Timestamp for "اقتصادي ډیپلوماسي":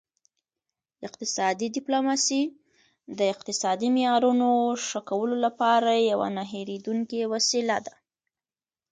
1.07-2.41